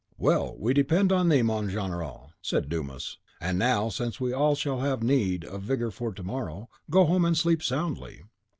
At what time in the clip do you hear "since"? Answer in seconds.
3.89-4.19